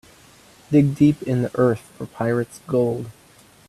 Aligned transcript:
Dig 0.71 0.95
deep 0.95 1.21
in 1.21 1.43
the 1.43 1.51
earth 1.53 1.91
for 1.95 2.07
pirate's 2.07 2.59
gold. 2.65 3.11